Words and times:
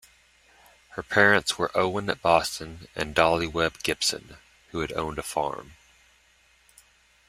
Her 0.95 1.03
parents 1.03 1.59
were 1.59 1.69
Owen 1.77 2.07
Boston 2.23 2.87
and 2.95 3.13
Dollie 3.13 3.45
Webb 3.45 3.83
Gibson 3.83 4.37
who 4.69 4.79
had 4.79 4.91
owned 4.93 5.19
a 5.19 5.21
farm. 5.21 5.73